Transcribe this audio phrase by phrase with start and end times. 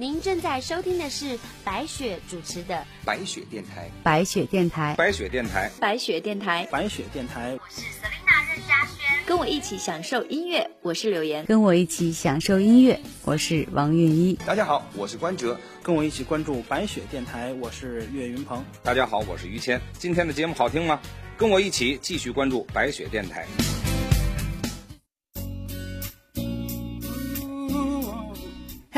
[0.00, 7.58] 您正在收听的是白雪主持的白雪电台，白雪电台，白雪电台，白雪电台，白雪电台。
[7.60, 14.34] 我是 Selina 任嘉轩，跟我一起享受音乐，我是柳岩，跟我一起享受音乐，我是王韵一。
[14.46, 18.64] 大家好，我是关喆，跟我一起关注白雪电台，我是岳云鹏。
[18.84, 19.80] 大家好，我是于谦。
[19.98, 21.00] 今天的节目好听吗？
[21.36, 23.44] 跟我一起继续关注白雪电台。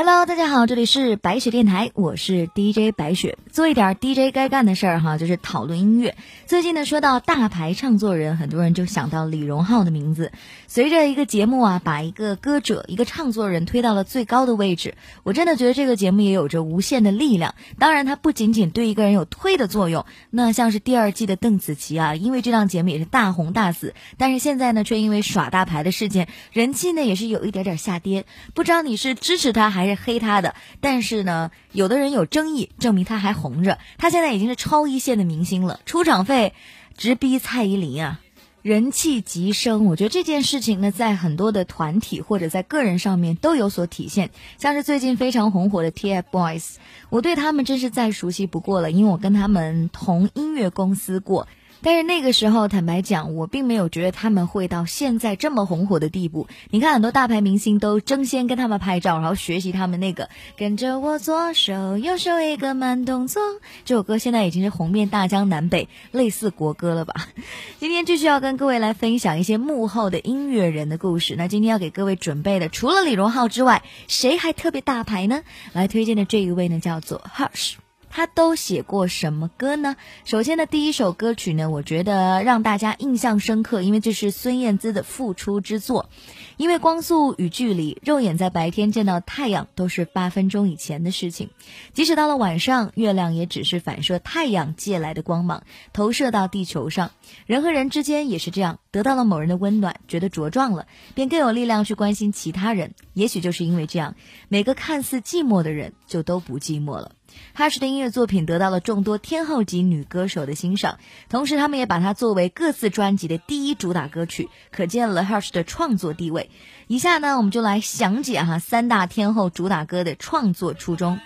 [0.03, 3.37] Hello，大家好，这里是白雪电台，我是 DJ 白雪。
[3.53, 6.17] 做一点 DJ 该干的事儿哈，就是讨论音乐。
[6.47, 10.33] 最近呢，说到大牌唱作人，很多人就想到李荣浩的名字。
[10.69, 17.55] 随着一个节目啊，把一个歌者、一个唱作人推到了最高的位置，我真的觉得这个节目也有着无限的力量。
[17.79, 20.07] 当然，它不仅仅对一个人有推的作用。
[20.31, 28.25] 那像是第二季的邓紫棋啊，因为这档节目也是大红大紫，但是现在呢，却因为耍大牌的事件，人气呢也是有一点点下跌。
[28.55, 30.55] 不知道你是支持他还是黑他的？
[30.81, 33.79] 但是呢，有的人有争议，证明他还红着。
[33.99, 36.55] 他现在已经是超一线的明星了，出场费
[36.97, 38.21] 直逼蔡依林啊，
[38.63, 39.87] 人气急升。
[39.87, 44.31] 我觉得这件事情呢，在很多的团体或者在个人上面都有所体现。
[44.59, 46.75] 像是最近非常红火的 TFBOYS，
[47.09, 51.49] 我对他们真是再熟悉不过了，因为我跟他们同音乐公司过。
[51.83, 56.47] 但是那个时候，坦白讲，我并没有觉得他们会到现在这么红火的地步。
[56.71, 63.43] 你看，很多大牌明星都争先跟他们拍照，然后学习他们那个“跟着我左手右手一个慢动作”
[63.85, 67.15] 这首歌，现在已经是红遍大江南北，类似国歌了吧？
[67.81, 71.35] 今天继续要跟各位来分享一些幕后的音乐人的故事。
[71.37, 75.43] 那今天要给各位准备的，除了李荣浩之外，谁还特别大牌呢？
[75.73, 77.75] 来推荐的这一位呢，叫做 Hush。
[78.11, 79.97] 他都写过什么歌呢？
[80.25, 86.11] 首先的第一首歌曲呢，我觉得让大家印象深刻，因为这是孙燕姿的复出之作。
[86.57, 91.49] 因为光速与距离，肉眼在白天见到太阳都是八分钟以前的事情，
[91.95, 95.63] 即使到了晚上，月亮也只是反射太阳借来的光芒，
[95.95, 97.13] 投射到地球上。
[97.47, 102.93] 人和人之间也是这样，得到了某人的温暖，觉得茁壮了，便更有力量去关心其他人。
[103.15, 104.17] 也许就是因为这样，
[104.49, 107.13] 每个看似寂寞的人就都不寂寞了。
[107.53, 110.99] 哈什的音乐作品得到了众多天后级女歌手的欣赏，
[111.29, 116.51] 同时他们也把它作为各自专辑的第一主打歌曲，可见了 Hush 的创作地位。
[116.87, 121.19] 以下呢，我们就来详解哈三大天后主打歌的创作初衷。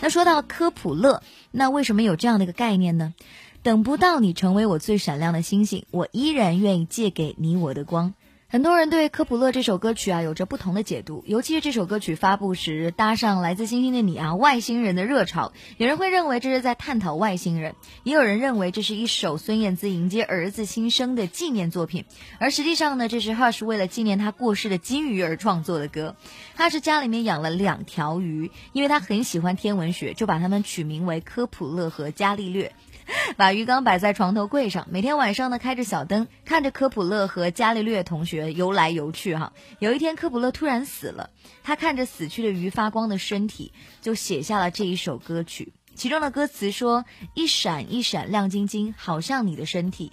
[0.00, 3.14] 那说到科普勒，那为什么有这样的一个概念呢？
[3.62, 8.14] 等不到你成为我最闪亮的星星，我依然愿意借给你我的光。
[8.48, 17.74] 很多人对科普勒这首歌曲啊有着不同的解读，尤其是这首歌曲发布时搭上来自星星的你啊外星人的热潮，有人会认为这是在探讨外星人，
[18.04, 22.04] 也有人认为这是一首孙燕姿迎接儿子新生的纪念作品，
[22.38, 26.14] 而实际上呢，这是 Hush 为了纪念他过世的金鱼而创作的歌。
[26.54, 32.72] 他是家里面养了两条鱼，因为他很喜欢天文学，就把它们取名为科普勒和伽利略。
[33.36, 39.34] 把鱼缸摆在床头柜上，每天晚上呢开着小灯，看着科普勒和伽利略同学游来游去。
[39.36, 41.30] 哈，有一天科普勒突然死了，
[41.62, 43.72] 他看着死去的鱼发光的身体，
[44.02, 45.72] 就写下了这一首歌曲。
[45.94, 50.12] 其中的歌词说：“一闪一闪亮晶晶，好像你的身体。”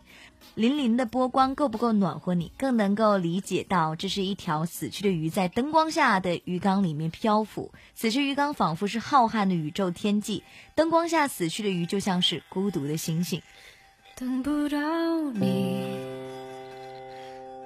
[0.55, 2.51] 粼粼的波光够不够暖和你？
[2.57, 7.71] 更能够理解到，这是一条死去的鱼在灯光下的鱼缸里面漂浮。
[7.95, 10.43] 此时鱼缸仿佛是浩瀚的宇宙天际，
[10.75, 13.41] 灯光下死去的鱼就像是孤独的星星。
[14.15, 14.77] 等不到
[15.31, 15.87] 你，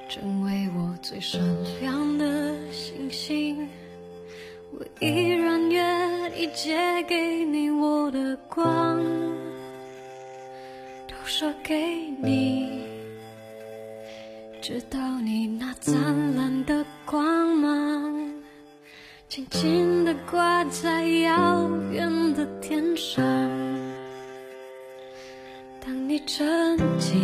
[0.08, 1.42] 成为我最闪
[1.82, 3.68] 亮的星星，
[4.72, 9.04] 我依然愿意借给你我的光。
[11.30, 11.76] 说给
[12.24, 12.57] 你，
[14.68, 17.24] 直到你那灿烂的光
[17.56, 18.34] 芒，
[19.30, 23.24] 轻轻地挂在遥远的天上。
[25.80, 27.24] 当你沉浸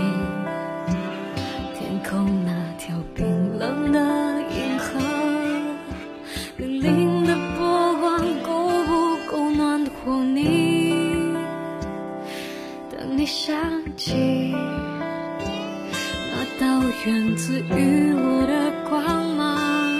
[17.45, 19.03] 赐予我的光
[19.35, 19.99] 芒，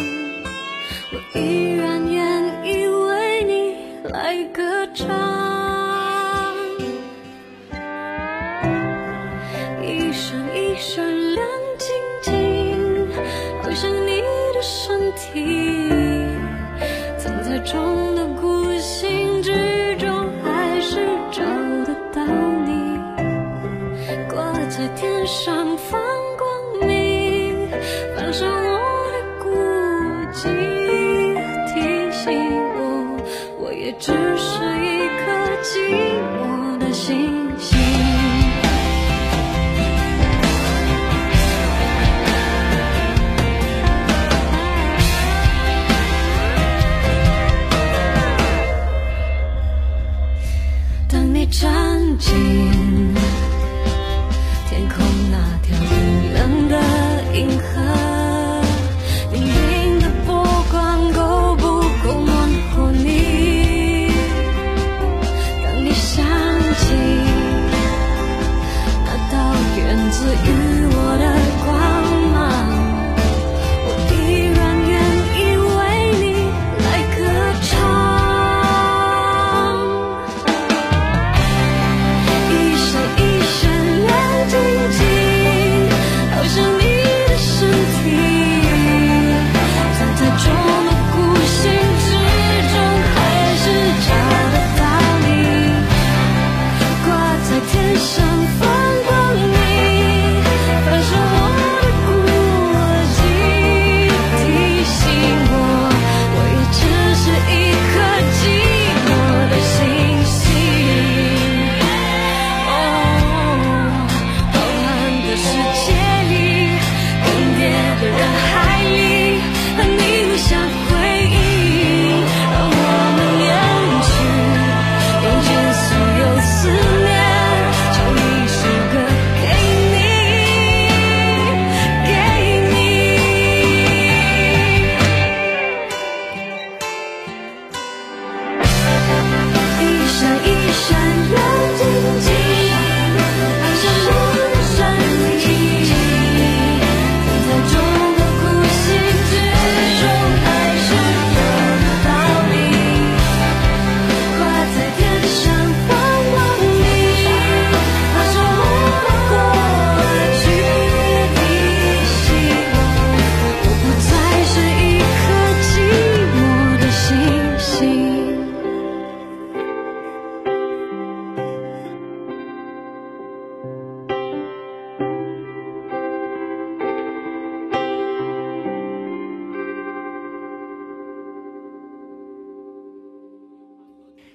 [1.12, 3.76] 我依然愿意为你
[4.10, 5.06] 来歌唱。
[9.82, 11.46] 一闪一闪亮
[11.78, 11.92] 晶
[12.22, 13.12] 晶，
[13.62, 14.22] 好像你
[14.54, 15.92] 的身体，
[17.18, 21.44] 藏在中的孤星之中，还是找
[21.84, 22.24] 得到
[22.66, 22.98] 你。
[24.30, 25.78] 挂在天上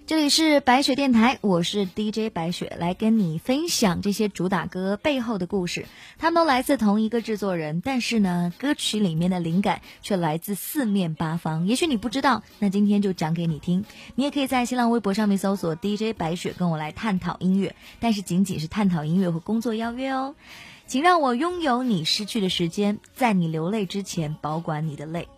[0.08, 5.84] 这里是白雪电台，我是 DJ 白雪，来跟你分享这些主打歌背后的故事。
[6.16, 11.66] 他们都来自同一个制作人，但是呢，歌曲里面的灵感却来自四面八方。
[11.66, 13.84] 也许你不知道，那今天就讲给你听。
[14.14, 20.34] 你也可以在新浪微博上面搜索 DJ 白雪，跟我来探讨音乐，但是仅仅是探讨音乐和工作邀约哦。
[20.86, 25.28] 请让我拥有你失去的时间，在你流泪之前保管你的泪。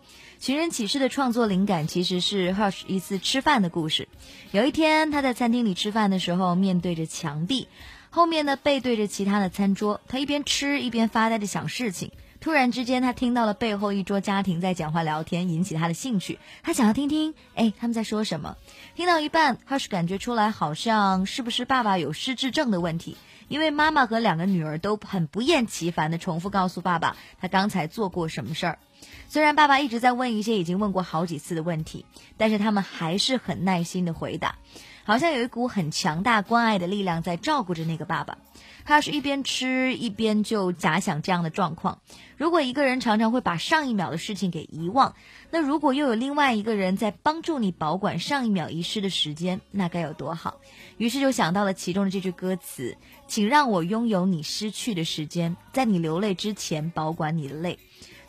[0.41, 4.07] 寻人启事的创作灵感其实是 Hush 一次吃饭的故事。
[4.49, 7.67] 有一天，他在餐厅里吃饭的时候，面对着墙壁，
[8.09, 12.11] 后面呢背对着其他的餐桌，他一边吃一边发呆的想事情。
[12.39, 16.39] 突然之间，他听到了背后一桌家庭在讲话聊天，引起他的兴趣。
[16.63, 18.57] 他想要听听，哎，他们在说什么？
[18.95, 23.15] 听到一半，Hush 感觉出来好像是不是爸爸有失智症的问题。
[23.47, 28.79] 因为妈妈和两个女儿都很不厌其烦地重复告诉爸爸他刚才做过什么事儿。
[29.27, 32.05] 虽然爸爸一直在问一些已经问过好几次的问题，
[32.37, 34.57] 但是他们还是很耐心地回答，
[35.03, 38.37] 好像有一股很强大关爱的力量在照顾着那个爸爸。
[38.83, 41.99] 他是一边吃一边就假想这样的状况：
[42.35, 45.13] 如果一个人常常会把上一秒的事情给遗忘，
[45.51, 50.59] 那如果又有另外一个人在帮助你保管上一秒遗失的时间，那该有多好？
[50.97, 52.97] 于是就想到了其中的这句歌词
[53.29, 57.77] ：“请让我拥有你失去的时间，在你流泪之前保管你的泪。”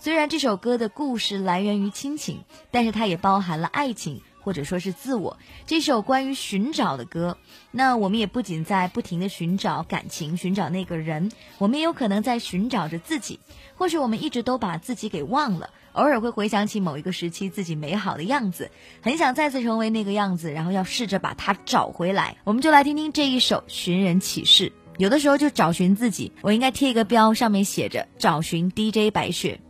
[0.03, 2.41] 虽然这首歌的故事来源于亲情，
[2.73, 5.39] 但是它也包含了爱情，或者说是自我。
[5.65, 7.39] 这首关于寻找的歌，
[7.71, 13.39] 那我们也不仅在不停的寻找感情，寻找那个人，我们也有可能在寻找着自己。
[13.77, 22.39] 或许我们一直都把自己给忘了，偶尔会回想起某一个时期自己美好的样子，很想再次成为那个样子，然后要试着把它找回来。
[22.43, 24.69] 我们就来听听这一首《寻人启事》。
[24.99, 29.61] 有的时候就找寻自己，我应该贴一个标，上面写着“找寻 DJ 白雪”。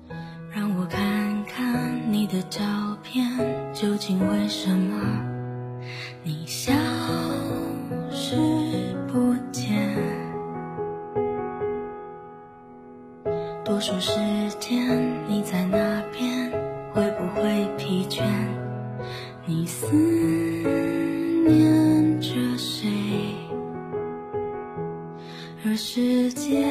[2.33, 2.63] 的照
[3.03, 3.23] 片，
[3.75, 4.99] 究竟为什么
[6.23, 6.73] 你消
[8.11, 8.37] 失
[9.07, 9.95] 不见？
[13.63, 14.19] 多数时
[14.59, 14.99] 间
[15.29, 16.51] 你在那边，
[16.95, 18.23] 会不会疲倦？
[19.45, 19.87] 你思
[21.47, 22.89] 念着谁？
[25.67, 26.67] 而时间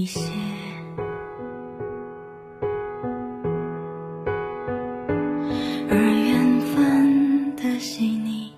[0.00, 0.18] 一些
[5.90, 8.50] 而缘分的细腻，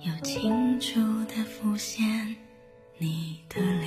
[0.00, 2.04] 又清楚地浮现
[2.98, 3.86] 你的脸。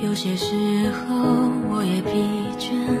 [0.00, 1.14] 有些时候，
[1.70, 2.10] 我也疲
[2.58, 2.99] 倦。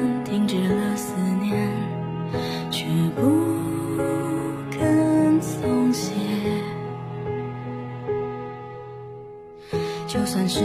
[10.50, 10.58] 世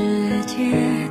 [0.48, 1.08] 界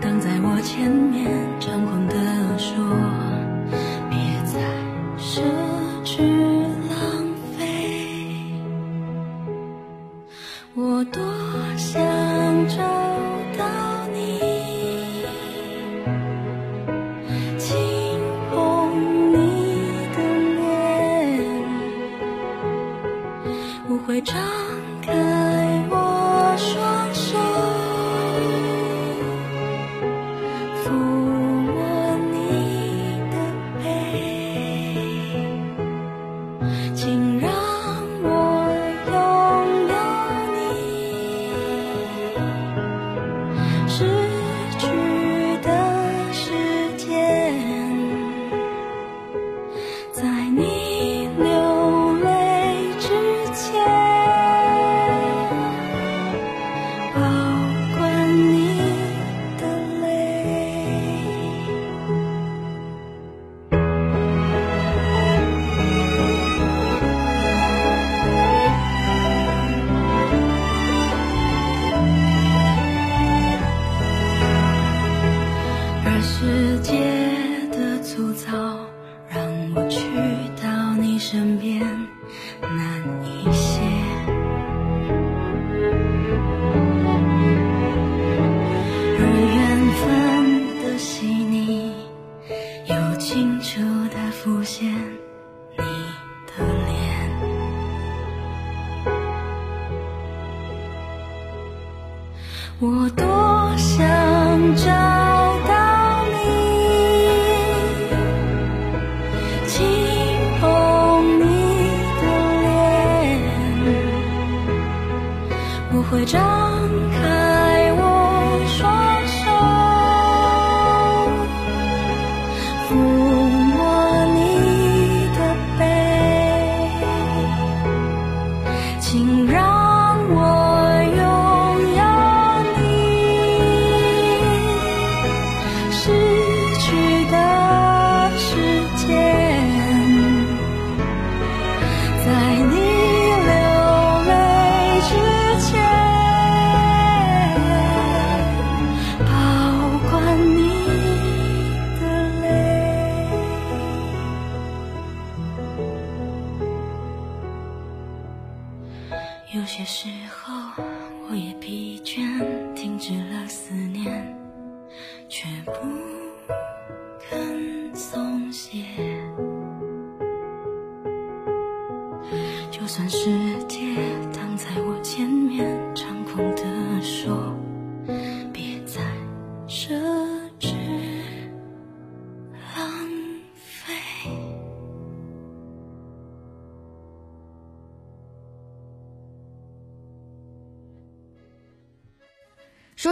[93.24, 95.23] 清楚地浮现。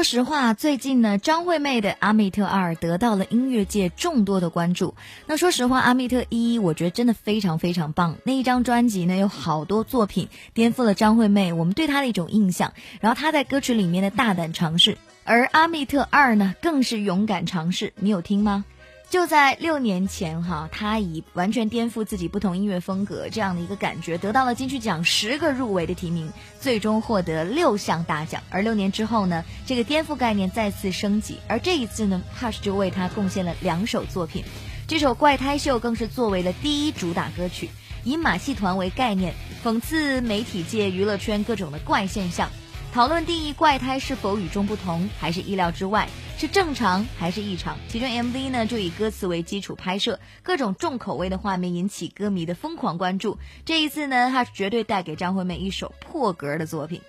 [0.03, 4.97] 说实话，最近呢，张惠妹的《阿密特二》得到了音乐界众多的关注。
[5.27, 8.17] 那说实话，《阿密特一》我觉得真的非常非常棒。
[8.25, 14.99] 那一张专辑呢，有好多作品颠覆了张惠妹我们对她的一种印象，然后她在歌曲里面的大胆尝试。
[15.23, 17.93] 而《阿密特二》呢，更是勇敢尝试。
[17.95, 18.65] 你有听吗？
[19.13, 28.43] 就在六年前，哈，他以完全颠覆自己不同音乐风格这样的一个感觉，得到了金曲奖十个入围的提名，最终获得六项大奖。
[28.49, 34.45] 而六年之后呢，这个颠覆概念再次升级，而这一次呢，Hush 就为他贡献了两首作品，
[34.89, 37.69] 这首《怪胎秀》更是作为了第一主打歌曲，
[38.05, 42.49] 以马戏团为概念，讽刺媒体界、娱乐圈各种的怪现象。
[42.93, 46.07] 讨论定义怪胎是否与众不同，还是意料之外，
[46.37, 47.79] 是正常还是异常？
[47.89, 53.39] 其中 MV 呢就以歌词为基础拍摄，各种重口味的画面引起歌迷的疯狂关注。
[53.65, 57.01] 这一次呢，他绝对带给张惠妹一首破格的作品。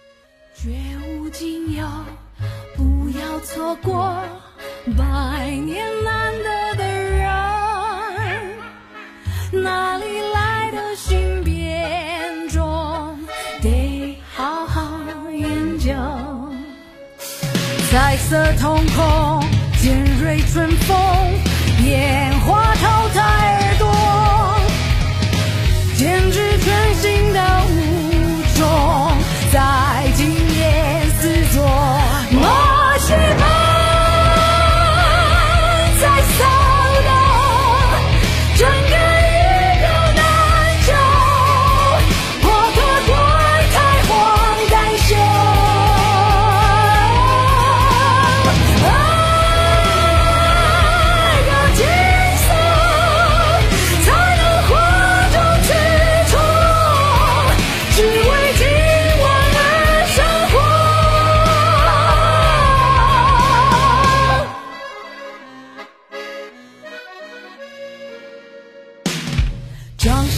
[0.55, 0.69] 绝
[1.09, 1.85] 无仅有，
[2.77, 4.23] 不要错过
[4.97, 7.27] 百年难得的人。
[9.51, 11.19] 哪里来的新
[17.93, 19.39] 彩色瞳孔，
[19.79, 20.97] 尖锐春风，
[21.85, 23.42] 烟花淘汰。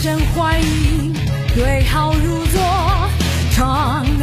[0.02, 1.12] 深怀疑，
[1.54, 2.60] 对号入座，
[3.50, 4.15] 闯。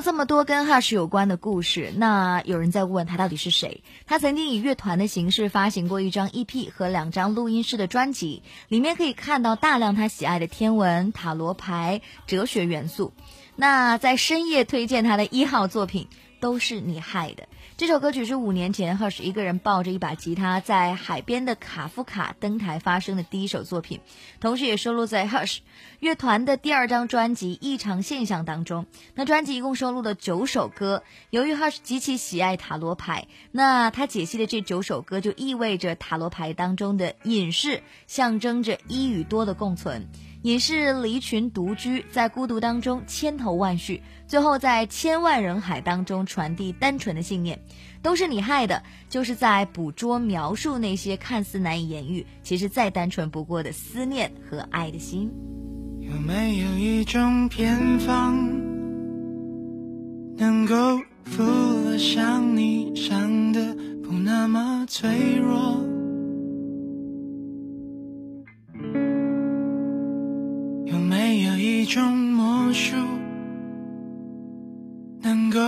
[0.00, 3.82] 这么多跟 Hush 有关的故事，那有人在问他到底是谁？
[4.06, 13.12] 他曾经以乐团的形式发行过一张 EP 和两张录音室的专辑，里面可以看到大量他喜爱的天文、塔罗牌、哲学元素。
[13.56, 16.06] 那在深夜推荐他的一号作品，
[16.40, 17.48] 都是你害的。
[17.78, 24.00] 这首歌曲是五年前 Hush 一个人抱着一把吉他在海边的卡夫卡登台发生的第一首作品，
[24.40, 25.58] 同时也收录在 Hush
[26.00, 28.86] 乐团的第二张专辑《异常现象》当中。
[29.14, 31.04] 那专辑一共收录了九首歌。
[31.30, 40.08] 由于 Hush 极其喜爱塔罗牌，那他解析的这九首歌就意味着塔罗牌当中的隐士象征着一与多的共存。
[40.48, 47.60] 你是离群独居，在孤独当中千头万绪，最后在千万人海当中传递单纯的信念，
[48.00, 55.30] 都是你害的，就是在捕捉描述那些看似难以言喻，其实再单纯不过的思念和爱的心。
[56.00, 58.34] 有没有一种偏方，
[60.38, 60.74] 能够
[61.26, 61.42] 抚
[61.84, 65.97] 了想你想的不那么脆弱？
[71.88, 72.96] 种魔术，
[75.22, 75.58] 能够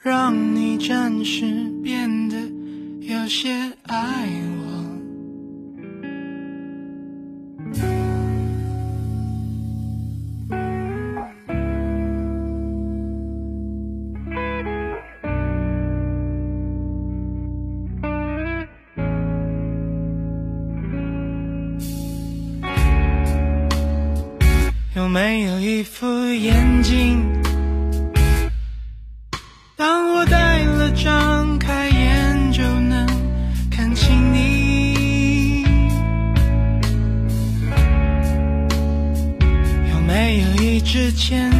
[0.00, 2.36] 让你暂时变得
[3.00, 3.50] 有些
[3.82, 4.26] 爱
[4.62, 4.65] 我。
[25.16, 27.24] 没有一副眼镜？
[29.74, 33.06] 当我戴了，张开眼就能
[33.70, 35.62] 看清你。
[39.90, 41.50] 有没有一支铅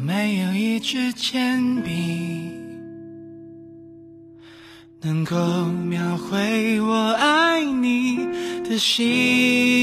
[0.00, 2.50] 没有一支铅笔
[5.00, 8.16] 能够描绘我爱你
[8.68, 9.78] 的心。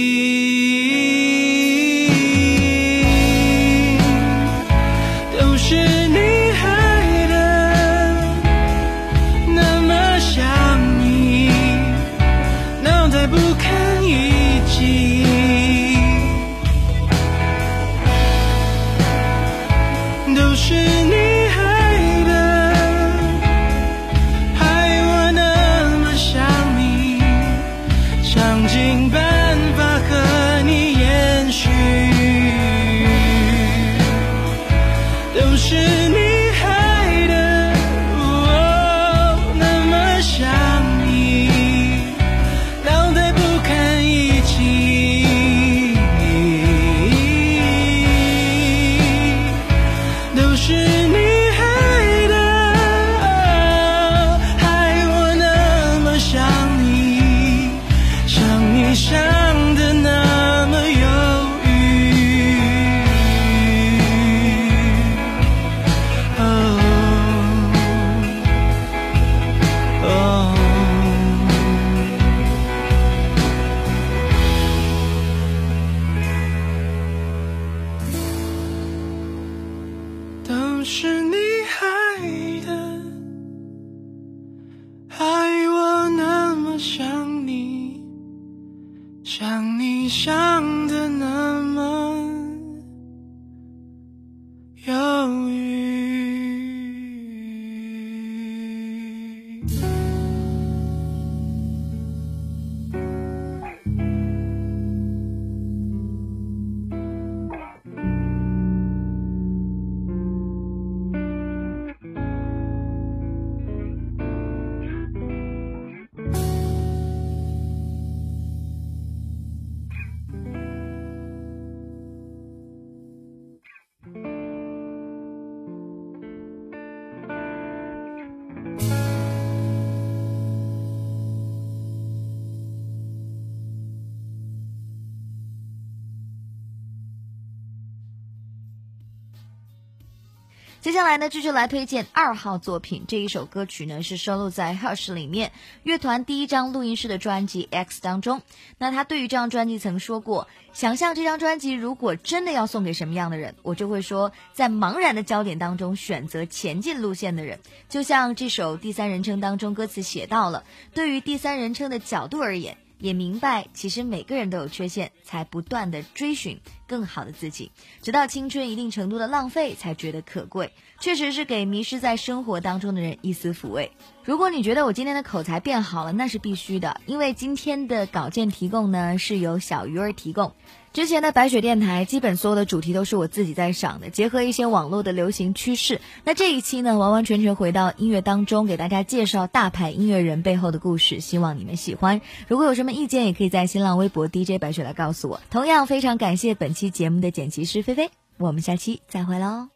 [140.85, 143.05] 接下来呢，继续来推荐二号作品。
[143.07, 148.43] 这一首歌曲呢是收录在 Hush 里面乐团第一张录音室的专辑《X》当中。
[148.77, 157.59] 那他对于这张专辑曾说过：“想象这张专辑如果真的要送给什么样的人，我就会说，在茫然的焦点当中选择前进路线的人。
[157.89, 170.71] 就像这首第三人称当中歌词写到了，对于第三人称的角度而言。”也明白，其实每个人都有缺陷，才不断的追寻更好的自己，直到青春一定程度的浪费，才觉得可贵。
[170.99, 173.91] 确实是给迷失在生活当中的人一丝抚慰。
[174.23, 180.53] 如果你觉得我今天的口才变好了，那是必须的，因为今天的稿件提供呢是由小鱼儿提供。
[180.95, 185.99] 之前的白雪电台，基本所有的主题都是我自己在想的，结合一些网络的流行趋势。
[186.23, 192.21] 那这一期呢，完完全全回到音乐当中，给大家介绍大牌音乐人背后的故事，希望你们喜欢。
[192.47, 195.41] 如果有什么意见，也可以在新浪微博 DJ 白雪来告诉我。
[195.51, 199.67] 同样非常感谢本期节目的剪辑师菲菲，我们下期再会喽。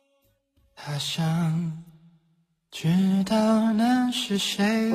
[0.73, 1.83] 他想
[2.71, 2.87] 知
[3.25, 4.93] 道那是谁，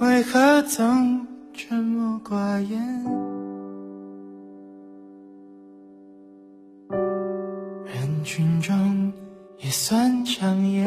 [0.00, 1.35] 为何总？
[1.58, 2.78] 沉默寡言，
[7.86, 9.10] 人群中
[9.58, 10.86] 也算抢眼，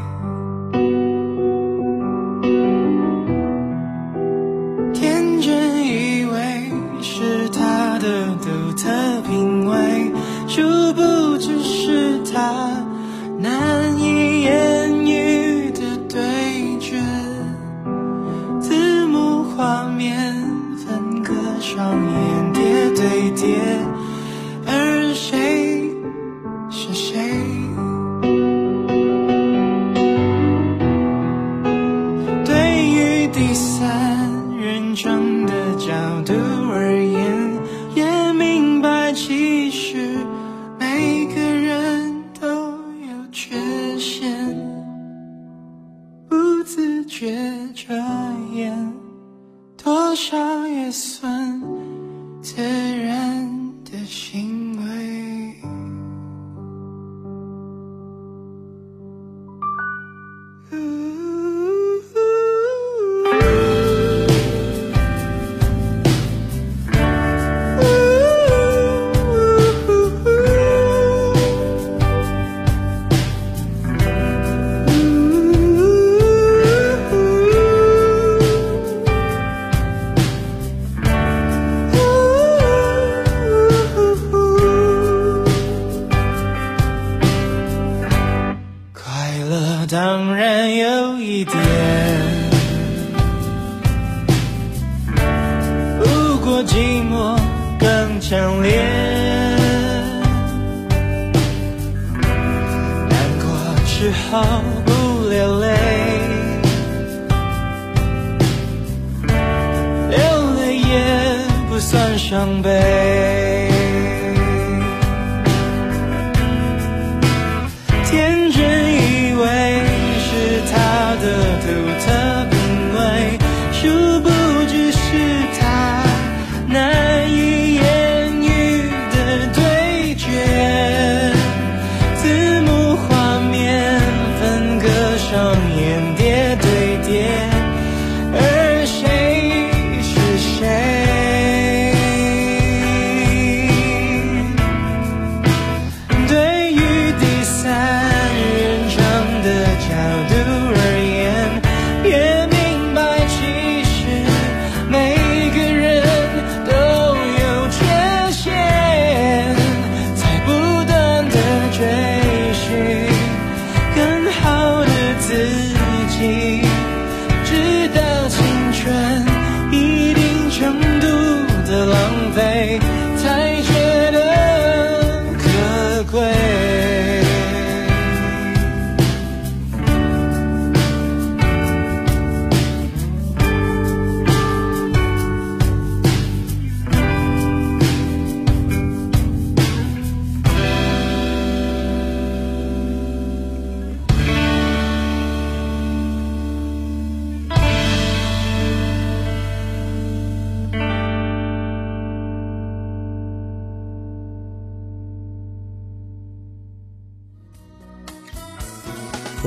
[12.33, 12.90] 他。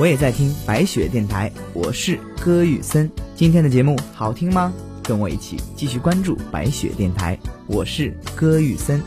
[0.05, 3.09] 我也在听白雪电台，我是歌玉森。
[3.33, 4.71] 今天的节目好听吗？
[5.01, 9.01] 跟我一起继续关注白雪电台，我是歌玉森。